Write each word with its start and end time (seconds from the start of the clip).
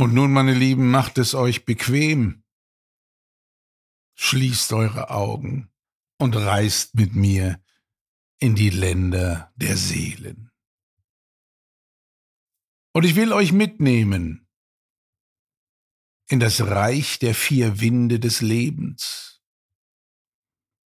Und 0.00 0.14
nun, 0.14 0.32
meine 0.32 0.54
Lieben, 0.54 0.90
macht 0.90 1.18
es 1.18 1.34
euch 1.34 1.64
bequem. 1.64 2.44
Schließt 4.14 4.72
eure 4.72 5.10
Augen 5.10 5.72
und 6.18 6.36
reist 6.36 6.94
mit 6.94 7.14
mir 7.14 7.60
in 8.38 8.54
die 8.54 8.70
Länder 8.70 9.52
der 9.56 9.76
Seelen. 9.76 10.52
Und 12.92 13.04
ich 13.04 13.16
will 13.16 13.32
euch 13.32 13.52
mitnehmen 13.52 14.48
in 16.28 16.38
das 16.38 16.60
Reich 16.60 17.18
der 17.18 17.34
vier 17.34 17.80
Winde 17.80 18.20
des 18.20 18.40
Lebens. 18.40 19.42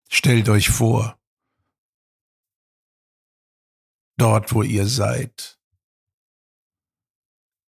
Stellt 0.10 0.48
euch 0.48 0.70
vor, 0.70 1.20
dort 4.18 4.54
wo 4.54 4.64
ihr 4.64 4.88
seid, 4.88 5.60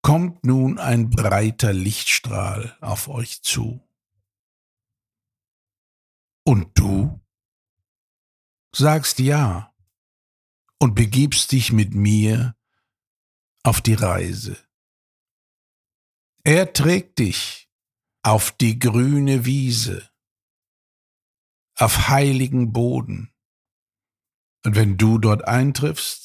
kommt 0.04 0.44
nun 0.44 0.78
ein 0.78 1.08
breiter 1.08 1.72
Lichtstrahl 1.72 2.76
auf 2.82 3.08
euch 3.08 3.42
zu. 3.42 3.80
Und 6.44 6.78
du 6.78 7.22
sagst 8.76 9.18
ja 9.18 9.74
und 10.78 10.94
begibst 10.94 11.52
dich 11.52 11.72
mit 11.72 11.94
mir 11.94 12.54
auf 13.62 13.80
die 13.80 13.94
Reise. 13.94 14.58
Er 16.42 16.74
trägt 16.74 17.18
dich 17.18 17.70
auf 18.22 18.52
die 18.52 18.78
grüne 18.78 19.46
Wiese, 19.46 20.10
auf 21.76 22.08
heiligen 22.08 22.74
Boden. 22.74 23.32
Und 24.66 24.76
wenn 24.76 24.98
du 24.98 25.16
dort 25.16 25.48
eintriffst, 25.48 26.23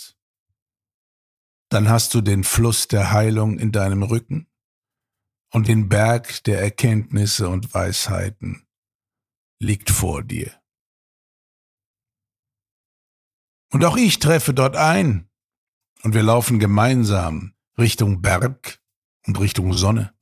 dann 1.70 1.90
hast 1.90 2.14
du 2.14 2.22
den 2.22 2.44
Fluss 2.44 2.88
der 2.88 3.12
Heilung 3.12 3.60
in 3.60 3.72
deinem 3.72 4.04
Rücken 4.04 4.48
und 5.52 5.68
den 5.68 5.90
Berg 5.90 6.44
der 6.44 6.62
Erkenntnisse 6.62 7.48
und 7.48 7.74
Weisheiten 7.74 8.68
liegt 9.60 9.90
vor 9.90 10.24
dir. 10.24 10.54
Und 13.72 13.86
auch 13.86 13.98
ich 13.98 14.20
treffe 14.20 14.54
dort 14.54 14.76
ein 14.76 15.30
und 16.02 16.14
wir 16.16 16.24
laufen 16.24 16.60
gemeinsam 16.60 17.54
Richtung 17.78 18.22
Berg 18.22 18.82
und 19.28 19.40
Richtung 19.40 19.74
Sonne. 19.74 20.14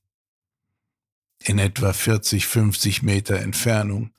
In 1.44 1.60
etwa 1.60 1.94
40, 1.94 2.46
50 2.46 3.04
Meter 3.04 3.40
Entfernung 3.40 4.14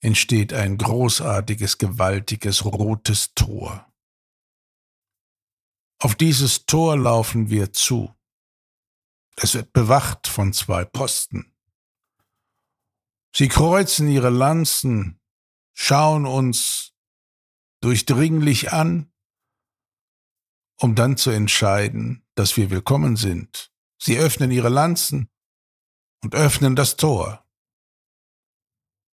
entsteht 0.00 0.52
ein 0.52 0.78
großartiges, 0.78 1.78
gewaltiges 1.78 2.64
rotes 2.64 3.34
Tor. 3.34 3.89
Auf 6.02 6.14
dieses 6.14 6.64
Tor 6.64 6.96
laufen 6.96 7.50
wir 7.50 7.74
zu. 7.74 8.14
Es 9.36 9.54
wird 9.54 9.74
bewacht 9.74 10.28
von 10.28 10.54
zwei 10.54 10.82
Posten. 10.86 11.54
Sie 13.36 13.48
kreuzen 13.48 14.08
ihre 14.08 14.30
Lanzen, 14.30 15.20
schauen 15.74 16.24
uns 16.24 16.94
durchdringlich 17.82 18.72
an, 18.72 19.12
um 20.78 20.94
dann 20.94 21.18
zu 21.18 21.30
entscheiden, 21.30 22.26
dass 22.34 22.56
wir 22.56 22.70
willkommen 22.70 23.16
sind. 23.16 23.70
Sie 23.98 24.16
öffnen 24.16 24.50
ihre 24.50 24.70
Lanzen 24.70 25.28
und 26.22 26.34
öffnen 26.34 26.76
das 26.76 26.96
Tor. 26.96 27.46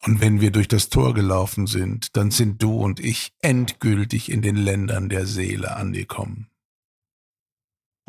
Und 0.03 0.21
wenn 0.21 0.39
wir 0.39 0.51
durch 0.51 0.69
das 0.69 0.87
Tor 0.87 1.13
gelaufen 1.13 1.67
sind, 1.67 2.15
dann 2.15 2.31
sind 2.31 2.63
du 2.63 2.79
und 2.79 3.01
ich 3.01 3.35
endgültig 3.39 4.31
in 4.31 4.41
den 4.41 4.55
Ländern 4.55 5.09
der 5.09 5.25
Seele 5.25 5.75
angekommen. 5.75 6.49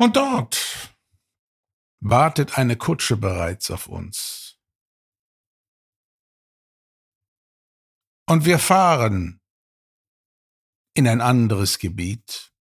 Und 0.01 0.15
dort 0.15 0.95
wartet 1.99 2.57
eine 2.57 2.77
Kutsche 2.77 3.17
bereits 3.17 3.69
auf 3.69 3.87
uns. 3.87 4.57
Und 8.25 8.45
wir 8.45 8.59
fahren 8.59 9.41
in 10.93 11.05
ein 11.07 11.19
anderes 11.19 11.79
Gebiet 11.79 12.53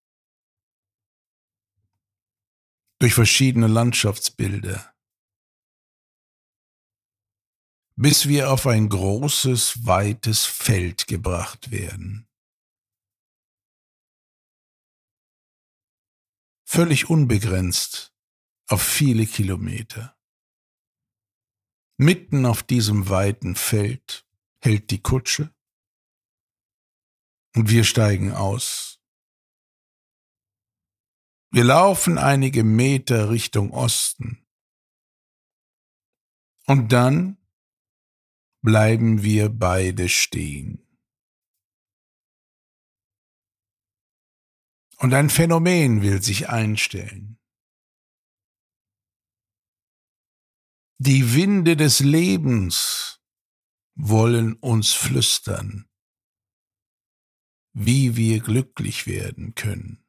durch 3.00 3.15
verschiedene 3.15 3.69
Landschaftsbilder, 3.69 4.93
bis 7.94 8.26
wir 8.26 8.50
auf 8.50 8.66
ein 8.66 8.88
großes, 8.88 9.87
weites 9.87 10.44
Feld 10.44 11.06
gebracht 11.06 11.70
werden. 11.70 12.28
Völlig 16.71 17.09
unbegrenzt 17.09 18.15
auf 18.67 18.83
viele 18.83 19.25
Kilometer. 19.25 20.19
Mitten 21.97 22.45
auf 22.45 22.62
diesem 22.62 23.09
weiten 23.09 23.56
Feld 23.56 24.27
hält 24.61 24.91
die 24.91 25.01
Kutsche 25.01 25.51
und 27.56 27.71
wir 27.71 27.84
steigen 27.84 28.33
aus. 28.33 29.01
Wir 31.51 31.65
laufen 31.65 32.19
einige 32.19 32.65
Meter 32.65 33.31
Richtung 33.31 33.73
Osten 33.73 34.47
und 36.67 36.93
dann 36.93 37.39
bleiben 38.61 39.23
wir 39.23 39.49
beide 39.49 40.11
stehen. 40.11 40.88
Und 44.98 45.14
ein 45.14 45.31
Phänomen 45.31 46.03
will 46.03 46.20
sich 46.22 46.48
einstellen. 46.48 47.38
Die 51.00 51.34
Winde 51.34 51.76
des 51.76 52.00
Lebens 52.00 53.20
wollen 53.94 54.54
uns 54.54 54.92
flüstern, 54.92 55.88
wie 57.72 58.16
wir 58.16 58.41
glücklich 58.41 59.06
werden 59.06 59.54
können, 59.54 60.04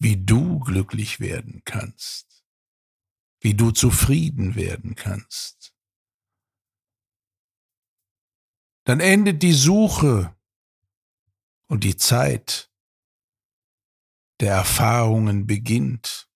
wie 0.00 0.16
du 0.16 0.58
glücklich 0.58 1.20
werden 1.20 1.62
kannst, 1.64 2.44
wie 3.40 3.54
du 3.54 3.70
zufrieden 3.70 4.56
werden 4.56 4.96
kannst. 4.96 5.72
Dann 8.82 8.98
endet 8.98 9.44
die 9.44 9.52
Suche 9.52 10.36
und 11.68 11.84
die 11.84 11.96
Zeit 11.96 12.69
der 14.40 14.52
Erfahrungen 14.52 15.46
beginnt. 15.46 16.28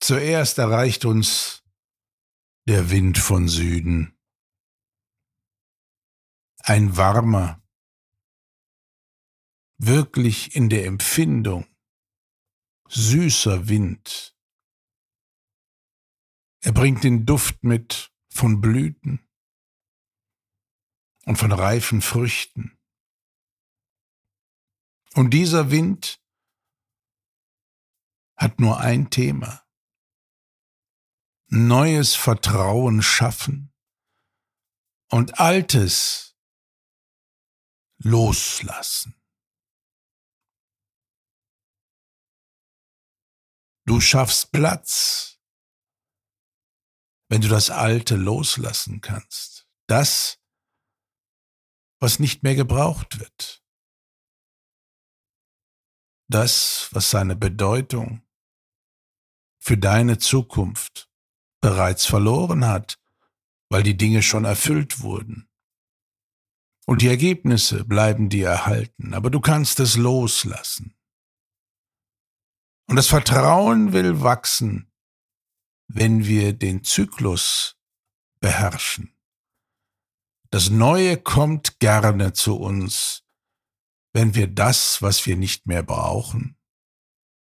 Zuerst 0.00 0.58
erreicht 0.58 1.04
uns 1.04 1.64
der 2.68 2.90
Wind 2.90 3.18
von 3.18 3.48
Süden. 3.48 4.18
Ein 6.58 6.96
warmer, 6.96 7.62
wirklich 9.78 10.56
in 10.56 10.68
der 10.68 10.86
Empfindung 10.86 11.66
süßer 12.88 13.68
Wind. 13.68 14.36
Er 16.62 16.72
bringt 16.72 17.04
den 17.04 17.26
Duft 17.26 17.62
mit 17.62 18.12
von 18.28 18.60
Blüten 18.60 19.28
und 21.24 21.36
von 21.36 21.52
reifen 21.52 22.02
Früchten. 22.02 22.76
Und 25.16 25.30
dieser 25.30 25.70
Wind 25.70 26.22
hat 28.36 28.60
nur 28.60 28.80
ein 28.80 29.08
Thema. 29.08 29.66
Neues 31.46 32.14
Vertrauen 32.14 33.00
schaffen 33.00 33.72
und 35.08 35.40
Altes 35.40 36.36
loslassen. 37.96 39.18
Du 43.86 44.02
schaffst 44.02 44.52
Platz, 44.52 45.40
wenn 47.30 47.40
du 47.40 47.48
das 47.48 47.70
Alte 47.70 48.16
loslassen 48.16 49.00
kannst. 49.00 49.66
Das, 49.86 50.42
was 52.00 52.18
nicht 52.18 52.42
mehr 52.42 52.54
gebraucht 52.54 53.18
wird 53.18 53.65
das, 56.28 56.88
was 56.92 57.10
seine 57.10 57.36
Bedeutung 57.36 58.22
für 59.58 59.76
deine 59.76 60.18
Zukunft 60.18 61.10
bereits 61.60 62.06
verloren 62.06 62.66
hat, 62.66 62.98
weil 63.68 63.82
die 63.82 63.96
Dinge 63.96 64.22
schon 64.22 64.44
erfüllt 64.44 65.00
wurden. 65.00 65.48
Und 66.86 67.02
die 67.02 67.08
Ergebnisse 67.08 67.84
bleiben 67.84 68.28
dir 68.28 68.48
erhalten, 68.48 69.12
aber 69.12 69.30
du 69.30 69.40
kannst 69.40 69.80
es 69.80 69.96
loslassen. 69.96 70.94
Und 72.88 72.94
das 72.94 73.08
Vertrauen 73.08 73.92
will 73.92 74.22
wachsen, 74.22 74.92
wenn 75.88 76.26
wir 76.26 76.52
den 76.52 76.84
Zyklus 76.84 77.76
beherrschen. 78.38 79.12
Das 80.50 80.70
Neue 80.70 81.16
kommt 81.16 81.80
gerne 81.80 82.32
zu 82.32 82.56
uns, 82.56 83.25
wenn 84.16 84.34
wir 84.34 84.46
das, 84.46 85.02
was 85.02 85.26
wir 85.26 85.36
nicht 85.36 85.66
mehr 85.66 85.82
brauchen, 85.82 86.56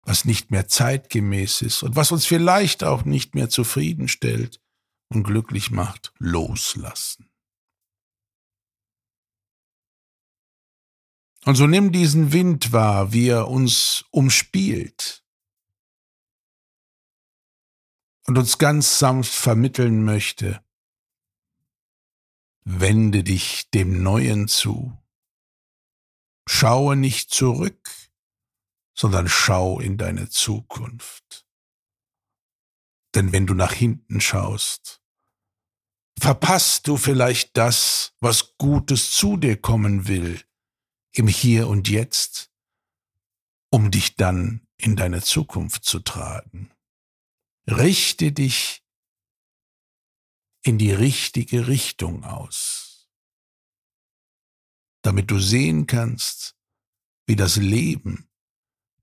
was 0.01 0.25
nicht 0.25 0.51
mehr 0.51 0.67
zeitgemäß 0.67 1.61
ist 1.61 1.83
und 1.83 1.95
was 1.95 2.11
uns 2.11 2.25
vielleicht 2.25 2.83
auch 2.83 3.05
nicht 3.05 3.33
mehr 3.33 3.49
zufriedenstellt 3.49 4.61
und 5.07 5.23
glücklich 5.23 5.71
macht, 5.71 6.11
loslassen. 6.19 7.31
Und 11.45 11.55
so 11.55 11.65
nimm 11.65 11.93
diesen 11.93 12.33
Wind 12.33 12.73
wahr, 12.73 13.13
wie 13.13 13.29
er 13.29 13.47
uns 13.47 14.03
umspielt 14.11 15.23
und 18.27 18.37
uns 18.37 18.57
ganz 18.57 18.99
sanft 18.99 19.33
vermitteln 19.33 20.03
möchte. 20.03 20.61
Wende 22.65 23.23
dich 23.23 23.69
dem 23.69 24.03
Neuen 24.03 24.49
zu. 24.49 25.04
Schaue 26.47 26.95
nicht 26.95 27.31
zurück, 27.31 27.91
sondern 28.93 29.27
schau 29.27 29.79
in 29.79 29.97
deine 29.97 30.29
Zukunft. 30.29 31.45
Denn 33.13 33.31
wenn 33.31 33.47
du 33.47 33.53
nach 33.53 33.73
hinten 33.73 34.21
schaust, 34.21 35.01
verpasst 36.19 36.87
du 36.87 36.97
vielleicht 36.97 37.57
das, 37.57 38.13
was 38.19 38.57
Gutes 38.57 39.11
zu 39.11 39.37
dir 39.37 39.59
kommen 39.59 40.07
will, 40.07 40.41
im 41.11 41.27
Hier 41.27 41.67
und 41.67 41.87
Jetzt, 41.89 42.51
um 43.69 43.91
dich 43.91 44.15
dann 44.15 44.67
in 44.77 44.95
deine 44.95 45.21
Zukunft 45.21 45.85
zu 45.85 45.99
tragen. 45.99 46.71
Richte 47.67 48.31
dich 48.31 48.83
in 50.61 50.77
die 50.77 50.91
richtige 50.91 51.67
Richtung 51.67 52.23
aus, 52.23 52.84
damit 55.05 55.29
du 55.29 55.39
sehen 55.39 55.87
kannst, 55.87 56.55
wie 57.27 57.35
das 57.35 57.57
Leben 57.57 58.27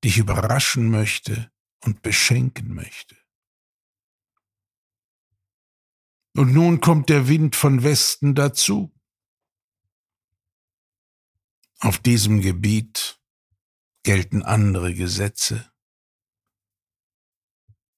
dich 0.02 0.18
überraschen 0.18 0.90
möchte 0.90 1.52
und 1.84 2.02
beschenken 2.02 2.74
möchte. 2.74 3.16
Und 6.34 6.52
nun 6.52 6.80
kommt 6.80 7.08
der 7.08 7.28
Wind 7.28 7.56
von 7.56 7.82
Westen 7.82 8.34
dazu. 8.34 8.92
Auf 11.78 11.98
diesem 11.98 12.40
Gebiet 12.40 13.20
gelten 14.02 14.42
andere 14.42 14.94
Gesetze. 14.94 15.70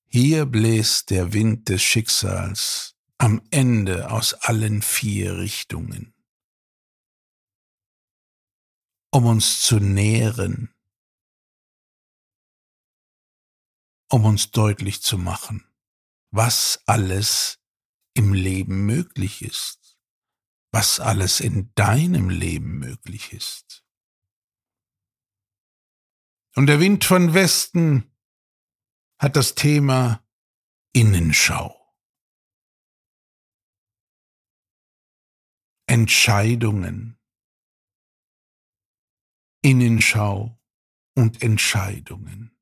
Hier 0.07 0.47
bläst 0.47 1.11
der 1.11 1.33
Wind 1.33 1.69
des 1.69 1.83
Schicksals 1.83 2.97
am 3.19 3.41
Ende 3.51 4.11
aus 4.11 4.35
allen 4.35 4.83
vier 4.83 5.39
Richtungen, 5.39 6.14
um 9.15 9.27
uns 9.27 9.61
zu 9.61 9.79
nähren, 9.79 10.75
um 14.11 14.25
uns 14.25 14.51
deutlich 14.51 15.03
zu 15.03 15.19
machen, 15.19 15.65
was 16.33 16.83
alles 16.87 17.61
im 18.15 18.33
Leben 18.33 18.87
möglich 18.87 19.43
ist, 19.43 20.01
was 20.73 20.99
alles 20.99 21.39
in 21.39 21.73
deinem 21.77 22.29
Leben 22.29 22.81
möglich 22.81 23.33
ist. 23.33 23.85
Und 26.57 26.67
der 26.67 26.81
Wind 26.81 27.05
von 27.05 27.35
Westen 27.35 28.13
hat 29.19 29.37
das 29.37 29.55
Thema 29.55 30.25
Innenschau. 30.93 31.81
Entscheidungen. 35.87 37.17
Innenschau 39.65 40.61
und 41.17 41.43
Entscheidungen. 41.43 42.55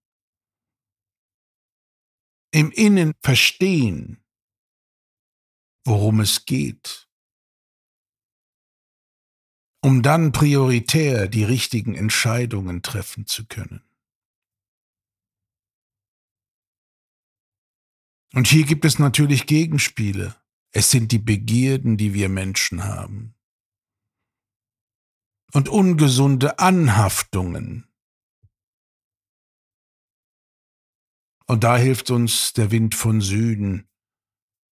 Im 2.52 2.70
Innen 2.70 3.12
verstehen, 3.20 4.22
worum 5.84 6.20
es 6.20 6.44
geht, 6.44 7.08
um 9.82 10.02
dann 10.02 10.31
prioritär 10.31 11.26
die 11.26 11.43
richtigen 11.43 11.96
Entscheidungen 11.96 12.82
treffen 12.82 13.26
zu 13.26 13.46
können. 13.46 13.82
Und 18.32 18.46
hier 18.46 18.64
gibt 18.64 18.84
es 18.84 19.00
natürlich 19.00 19.46
Gegenspiele. 19.46 20.37
Es 20.70 20.93
sind 20.93 21.10
die 21.10 21.19
Begierden, 21.19 21.96
die 21.96 22.14
wir 22.14 22.28
Menschen 22.28 22.84
haben. 22.84 23.34
Und 25.52 25.69
ungesunde 25.69 26.58
Anhaftungen. 26.58 27.87
Und 31.46 31.64
da 31.64 31.76
hilft 31.76 32.10
uns 32.10 32.54
der 32.54 32.70
Wind 32.70 32.94
von 32.94 33.20
Süden, 33.20 33.88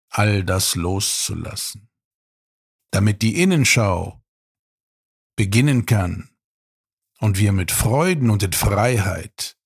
all 0.08 0.44
das 0.44 0.74
loszulassen, 0.74 1.90
damit 2.90 3.22
die 3.22 3.40
Innenschau 3.40 4.24
beginnen 5.36 5.86
kann 5.86 6.30
und 7.18 7.38
wir 7.38 7.52
mit 7.52 7.70
Freuden 7.70 8.30
und 8.30 8.42
in 8.42 8.52
Freiheit, 8.52 9.58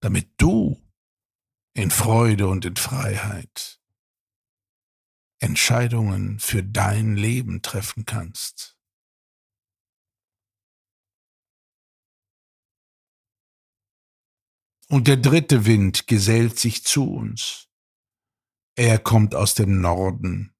damit 0.00 0.32
du 0.38 0.80
in 1.74 1.90
Freude 1.90 2.48
und 2.48 2.64
in 2.64 2.76
Freiheit 2.76 3.80
Entscheidungen 5.40 6.38
für 6.38 6.62
dein 6.62 7.16
Leben 7.16 7.62
treffen 7.62 8.04
kannst. 8.04 8.76
Und 14.90 15.06
der 15.06 15.16
dritte 15.16 15.66
Wind 15.66 16.06
gesellt 16.08 16.58
sich 16.58 16.84
zu 16.84 17.08
uns. 17.12 17.68
Er 18.76 18.98
kommt 18.98 19.34
aus 19.34 19.54
dem 19.54 19.80
Norden. 19.80 20.52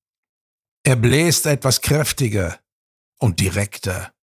Er 0.85 0.97
bläst 0.97 1.47
etwas 1.47 1.81
kräftiger 1.81 2.61
und 3.19 3.41
direkter, 3.41 4.15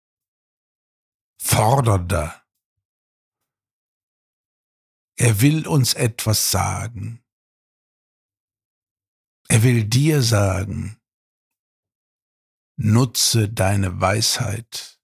fordernder, 1.40 2.48
er 5.20 5.42
will 5.42 5.68
uns 5.68 5.96
etwas 5.96 6.52
sagen. 6.52 7.24
Er 9.50 9.64
will 9.64 9.86
dir 9.86 10.22
sagen, 10.22 11.00
nutze 12.76 13.50
deine 13.50 14.00
Weisheit 14.00 15.02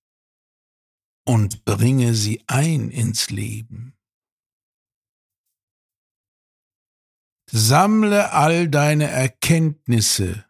und 1.25 1.65
bringe 1.65 2.13
sie 2.13 2.44
ein 2.47 2.89
ins 2.89 3.31
Leben. 3.31 3.93
Sammle 7.55 8.31
all 8.31 8.68
deine 8.68 9.11
Erkenntnisse 9.11 10.44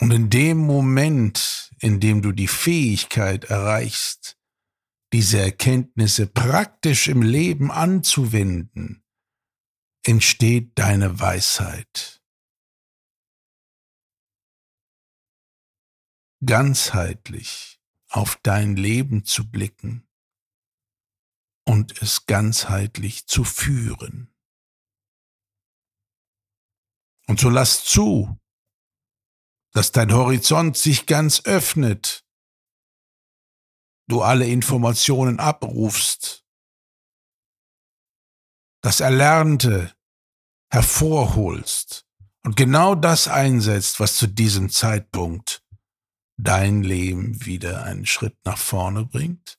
und 0.00 0.10
in 0.12 0.30
dem 0.30 0.56
Moment, 0.56 1.74
in 1.78 2.00
dem 2.00 2.22
du 2.22 2.32
die 2.32 2.48
Fähigkeit 2.48 3.44
erreichst, 3.44 4.38
diese 5.12 5.40
Erkenntnisse 5.40 6.26
praktisch 6.26 7.08
im 7.08 7.20
Leben 7.20 7.70
anzuwenden, 7.70 9.04
entsteht 10.04 10.78
deine 10.78 11.20
Weisheit. 11.20 12.22
Ganzheitlich 16.42 17.78
auf 18.08 18.36
dein 18.42 18.74
Leben 18.76 19.26
zu 19.26 19.50
blicken 19.50 20.08
und 21.66 22.00
es 22.00 22.24
ganzheitlich 22.24 23.26
zu 23.26 23.44
führen. 23.44 24.32
Und 27.28 27.38
so 27.38 27.50
lass 27.50 27.84
zu, 27.84 28.38
dass 29.72 29.92
dein 29.92 30.12
Horizont 30.12 30.76
sich 30.76 31.06
ganz 31.06 31.44
öffnet 31.44 32.24
du 34.08 34.22
alle 34.22 34.46
Informationen 34.46 35.38
abrufst, 35.38 36.44
das 38.82 39.00
Erlernte 39.00 39.94
hervorholst 40.72 42.06
und 42.44 42.56
genau 42.56 42.94
das 42.94 43.28
einsetzt, 43.28 44.00
was 44.00 44.16
zu 44.16 44.26
diesem 44.26 44.70
Zeitpunkt 44.70 45.62
dein 46.38 46.82
Leben 46.82 47.44
wieder 47.44 47.84
einen 47.84 48.06
Schritt 48.06 48.36
nach 48.44 48.58
vorne 48.58 49.04
bringt? 49.04 49.58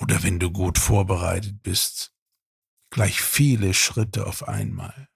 Oder 0.00 0.22
wenn 0.22 0.38
du 0.38 0.50
gut 0.50 0.78
vorbereitet 0.78 1.62
bist, 1.62 2.12
gleich 2.90 3.20
viele 3.20 3.72
Schritte 3.72 4.26
auf 4.26 4.48
einmal. 4.48 5.08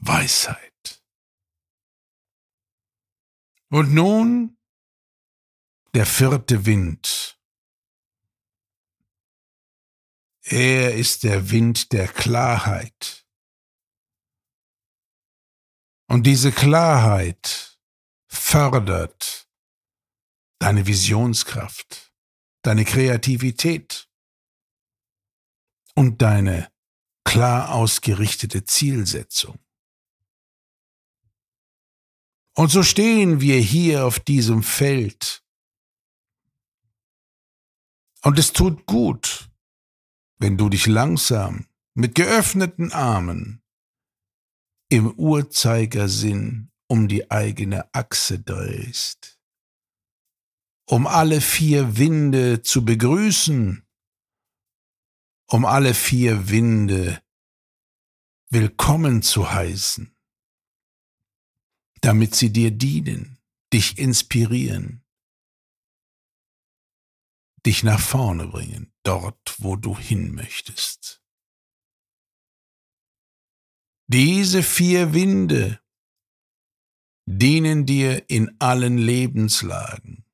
Weisheit. 0.00 1.02
Und 3.70 3.92
nun 3.92 4.58
der 5.94 6.06
vierte 6.06 6.66
Wind. 6.66 7.38
Er 10.42 10.94
ist 10.94 11.22
der 11.22 11.50
Wind 11.50 11.92
der 11.92 12.08
Klarheit. 12.08 13.26
Und 16.08 16.24
diese 16.26 16.50
Klarheit 16.50 17.78
fördert 18.26 19.48
deine 20.58 20.86
Visionskraft, 20.86 22.12
deine 22.62 22.84
Kreativität. 22.84 24.08
und 25.94 26.22
deine 26.22 26.72
klar 27.24 27.74
ausgerichtete 27.74 28.64
Zielsetzung. 28.64 29.58
Und 32.60 32.68
so 32.70 32.82
stehen 32.82 33.40
wir 33.40 33.58
hier 33.58 34.04
auf 34.04 34.20
diesem 34.20 34.62
Feld. 34.62 35.42
Und 38.20 38.38
es 38.38 38.52
tut 38.52 38.84
gut, 38.84 39.50
wenn 40.36 40.58
du 40.58 40.68
dich 40.68 40.86
langsam 40.86 41.68
mit 41.94 42.14
geöffneten 42.14 42.92
Armen 42.92 43.62
im 44.90 45.10
Uhrzeigersinn 45.10 46.70
um 46.86 47.08
die 47.08 47.30
eigene 47.30 47.94
Achse 47.94 48.38
drehst, 48.38 49.40
um 50.84 51.06
alle 51.06 51.40
vier 51.40 51.96
Winde 51.96 52.60
zu 52.60 52.84
begrüßen, 52.84 53.88
um 55.46 55.64
alle 55.64 55.94
vier 55.94 56.50
Winde 56.50 57.22
willkommen 58.50 59.22
zu 59.22 59.50
heißen, 59.50 60.14
damit 62.00 62.34
sie 62.34 62.52
dir 62.52 62.70
dienen, 62.70 63.38
dich 63.72 63.98
inspirieren, 63.98 65.04
dich 67.66 67.82
nach 67.82 68.00
vorne 68.00 68.46
bringen, 68.46 68.92
dort, 69.02 69.56
wo 69.58 69.76
du 69.76 69.96
hin 69.96 70.34
möchtest. 70.34 71.22
Diese 74.06 74.62
vier 74.62 75.14
Winde 75.14 75.80
dienen 77.26 77.86
dir 77.86 78.28
in 78.28 78.56
allen 78.60 78.98
Lebenslagen. 78.98 80.24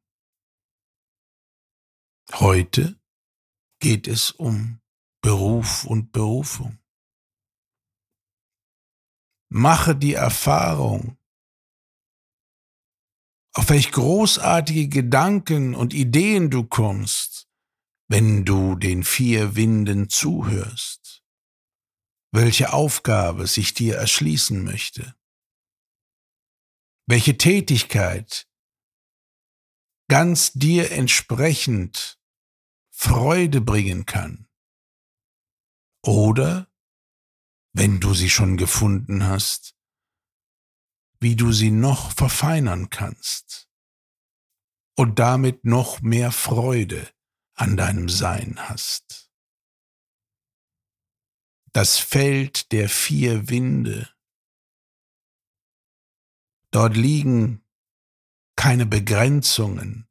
Heute 2.33 2.99
geht 3.81 4.09
es 4.09 4.31
um 4.31 4.81
Beruf 5.21 5.85
und 5.85 6.13
Berufung. 6.13 6.79
Mache 9.49 9.95
die 9.95 10.15
Erfahrung, 10.15 11.19
auf 13.57 13.71
welch 13.71 13.91
großartige 13.91 14.89
Gedanken 14.89 15.75
und 15.75 15.95
Ideen 15.95 16.51
du 16.51 16.65
kommst, 16.65 17.49
wenn 18.07 18.45
du 18.45 18.77
den 18.77 19.03
vier 19.03 19.57
Winden 19.57 20.11
zuhörst, 20.11 21.25
welche 22.33 22.75
Aufgabe 22.75 23.47
sich 23.47 23.73
dir 23.73 23.97
erschließen 23.97 24.63
möchte, 24.63 25.17
welche 27.07 27.39
Tätigkeit 27.39 28.47
ganz 30.09 30.53
dir 30.53 30.93
entsprechend 30.93 32.21
Freude 32.91 33.63
bringen 33.63 34.05
kann. 34.05 34.49
Oder, 36.05 36.71
wenn 37.73 38.01
du 38.01 38.13
sie 38.13 38.29
schon 38.29 38.59
gefunden 38.59 39.25
hast, 39.25 39.76
wie 41.21 41.37
du 41.37 41.53
sie 41.53 41.71
noch 41.71 42.13
verfeinern 42.13 42.91
kannst 42.91 43.69
und 44.97 45.19
damit 45.19 45.65
noch 45.65 46.01
mehr 46.01 46.33
Freude 46.33 47.09
an 47.55 47.77
deinem 47.77 48.09
Sein 48.09 48.57
hast. 48.59 49.31
Das 51.73 51.99
Feld 51.99 52.73
der 52.73 52.89
vier 52.89 53.51
Winde. 53.51 54.09
Dort 56.71 56.97
liegen 56.97 57.63
keine 58.57 58.87
Begrenzungen, 58.87 60.09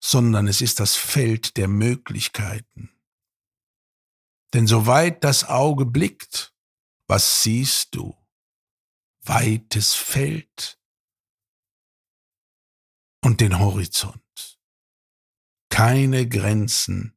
sondern 0.00 0.48
es 0.48 0.60
ist 0.60 0.80
das 0.80 0.96
Feld 0.96 1.56
der 1.56 1.68
Möglichkeiten. 1.68 2.90
Denn 4.54 4.66
soweit 4.66 5.22
das 5.22 5.44
Auge 5.44 5.86
blickt, 5.86 6.52
was 7.06 7.42
siehst 7.44 7.94
du? 7.94 8.17
Weites 9.28 9.94
Feld 9.94 10.80
und 13.22 13.40
den 13.40 13.58
Horizont. 13.58 14.22
Keine 15.70 16.26
Grenzen, 16.28 17.16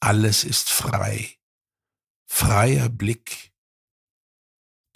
alles 0.00 0.44
ist 0.44 0.70
frei, 0.70 1.38
freier 2.26 2.88
Blick, 2.88 3.52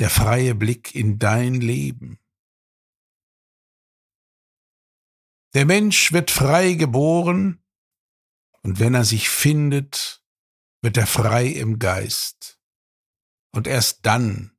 der 0.00 0.10
freie 0.10 0.54
Blick 0.54 0.94
in 0.94 1.18
dein 1.18 1.54
Leben. 1.54 2.18
Der 5.54 5.64
Mensch 5.64 6.12
wird 6.12 6.30
frei 6.30 6.74
geboren, 6.74 7.64
und 8.62 8.80
wenn 8.80 8.94
er 8.94 9.04
sich 9.04 9.30
findet, 9.30 10.22
wird 10.82 10.96
er 10.96 11.06
frei 11.06 11.46
im 11.46 11.78
Geist. 11.78 12.60
Und 13.52 13.66
erst 13.66 14.04
dann 14.04 14.57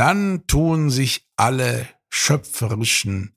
dann 0.00 0.46
tun 0.46 0.88
sich 0.88 1.28
alle 1.36 1.86
schöpferischen 2.08 3.36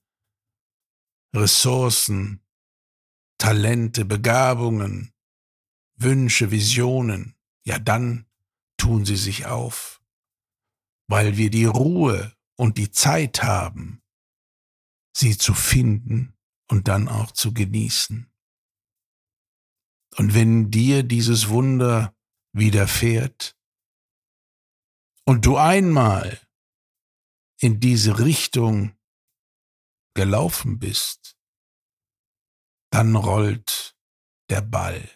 Ressourcen, 1.36 2.42
Talente, 3.38 4.06
Begabungen, 4.06 5.14
Wünsche, 5.98 6.52
Visionen, 6.52 7.36
ja 7.66 7.80
dann 7.80 8.28
tun 8.78 9.04
sie 9.04 9.18
sich 9.18 9.46
auf, 9.46 10.02
weil 11.10 11.36
wir 11.36 11.50
die 11.50 11.66
Ruhe 11.66 12.34
und 12.56 12.78
die 12.78 12.92
Zeit 12.92 13.44
haben, 13.44 14.02
sie 15.12 15.38
zu 15.38 15.54
finden 15.54 16.34
und 16.70 16.88
dann 16.88 17.10
auch 17.10 17.32
zu 17.34 17.54
genießen. 17.54 18.32
Und 20.16 20.34
wenn 20.34 20.72
dir 20.72 21.04
dieses 21.04 21.50
Wunder 21.50 22.16
widerfährt 22.54 23.58
und 25.26 25.46
du 25.46 25.58
einmal 25.58 26.40
in 27.64 27.80
diese 27.80 28.20
Richtung 28.20 28.94
gelaufen 30.16 30.80
bist, 30.80 31.38
dann 32.92 33.16
rollt 33.16 33.98
der 34.50 34.62
Ball. 34.62 35.10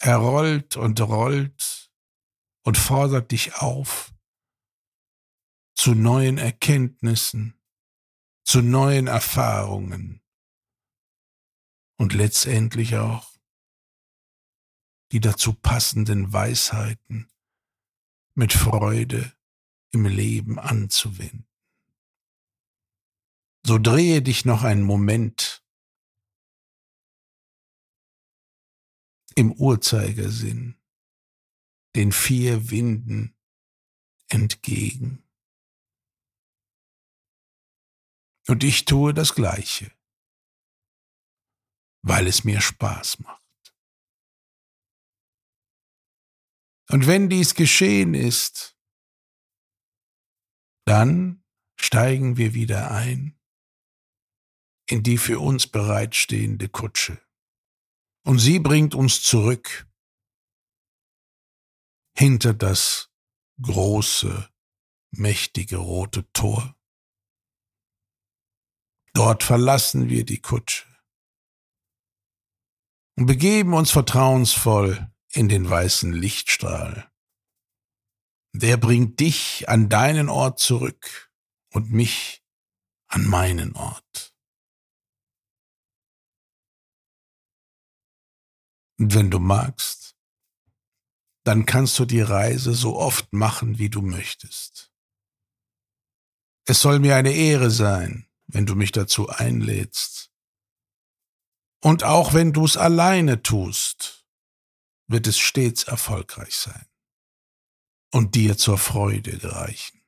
Er 0.00 0.16
rollt 0.16 0.76
und 0.76 1.00
rollt 1.00 1.92
und 2.64 2.76
fordert 2.76 3.30
dich 3.30 3.54
auf 3.54 4.12
zu 5.76 5.94
neuen 5.94 6.38
Erkenntnissen, 6.38 7.58
zu 8.44 8.60
neuen 8.60 9.06
Erfahrungen 9.06 10.22
und 11.98 12.14
letztendlich 12.14 12.96
auch 12.96 13.38
die 15.12 15.20
dazu 15.20 15.54
passenden 15.54 16.32
Weisheiten 16.32 17.30
mit 18.34 18.52
Freude 18.52 19.32
im 19.92 20.06
Leben 20.06 20.58
anzuwenden. 20.58 21.46
So 23.64 23.78
drehe 23.78 24.22
dich 24.22 24.44
noch 24.44 24.62
einen 24.62 24.82
Moment 24.82 25.64
im 29.34 29.52
Uhrzeigersinn 29.52 30.76
den 31.94 32.12
vier 32.12 32.70
Winden 32.70 33.36
entgegen. 34.28 35.26
Und 38.46 38.64
ich 38.64 38.84
tue 38.84 39.12
das 39.14 39.34
Gleiche, 39.34 39.92
weil 42.02 42.26
es 42.26 42.44
mir 42.44 42.60
Spaß 42.60 43.20
macht. 43.20 43.40
Und 46.90 47.06
wenn 47.06 47.28
dies 47.28 47.54
geschehen 47.54 48.14
ist, 48.14 48.76
dann 50.84 51.44
steigen 51.76 52.36
wir 52.36 52.54
wieder 52.54 52.90
ein 52.90 53.36
in 54.90 55.02
die 55.02 55.18
für 55.18 55.38
uns 55.38 55.68
bereitstehende 55.68 56.68
Kutsche. 56.68 57.20
Und 58.24 58.38
sie 58.38 58.58
bringt 58.58 58.94
uns 58.94 59.22
zurück 59.22 59.88
hinter 62.16 62.54
das 62.54 63.10
große, 63.62 64.50
mächtige 65.12 65.76
rote 65.76 66.30
Tor. 66.32 66.76
Dort 69.14 69.42
verlassen 69.42 70.08
wir 70.08 70.24
die 70.24 70.40
Kutsche 70.40 70.86
und 73.16 73.26
begeben 73.26 73.74
uns 73.74 73.90
vertrauensvoll 73.90 75.12
in 75.32 75.48
den 75.48 75.68
weißen 75.68 76.12
Lichtstrahl 76.12 77.09
der 78.60 78.76
bringt 78.76 79.20
dich 79.20 79.68
an 79.68 79.88
deinen 79.88 80.28
Ort 80.28 80.58
zurück 80.58 81.32
und 81.72 81.90
mich 81.90 82.44
an 83.08 83.26
meinen 83.26 83.74
Ort. 83.74 84.34
Und 88.98 89.14
wenn 89.14 89.30
du 89.30 89.38
magst, 89.38 90.14
dann 91.44 91.64
kannst 91.64 91.98
du 91.98 92.04
die 92.04 92.20
Reise 92.20 92.74
so 92.74 92.98
oft 92.98 93.32
machen, 93.32 93.78
wie 93.78 93.88
du 93.88 94.02
möchtest. 94.02 94.92
Es 96.66 96.80
soll 96.80 96.98
mir 96.98 97.16
eine 97.16 97.32
Ehre 97.32 97.70
sein, 97.70 98.28
wenn 98.46 98.66
du 98.66 98.74
mich 98.74 98.92
dazu 98.92 99.28
einlädst. 99.30 100.30
Und 101.82 102.04
auch 102.04 102.34
wenn 102.34 102.52
du 102.52 102.66
es 102.66 102.76
alleine 102.76 103.42
tust, 103.42 104.26
wird 105.06 105.26
es 105.26 105.38
stets 105.38 105.84
erfolgreich 105.84 106.54
sein 106.54 106.89
und 108.12 108.34
dir 108.34 108.56
zur 108.56 108.78
Freude 108.78 109.38
gereichen. 109.38 110.00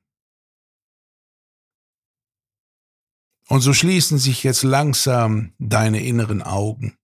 Und 3.47 3.61
so 3.61 3.73
schließen 3.73 4.17
sich 4.17 4.43
jetzt 4.43 4.63
langsam 4.63 5.53
deine 5.59 6.03
inneren 6.03 6.41
Augen 6.41 6.97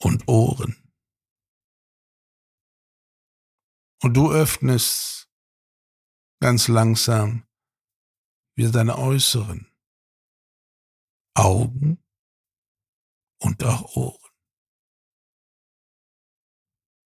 und 0.00 0.28
Ohren. 0.28 0.76
Und 4.00 4.14
du 4.14 4.30
öffnest 4.30 5.28
ganz 6.40 6.68
langsam 6.68 7.46
wieder 8.54 8.70
deine 8.70 8.98
äußeren 8.98 9.66
Augen 11.34 12.02
und 13.40 13.64
auch 13.64 13.96
Ohren. 13.96 14.27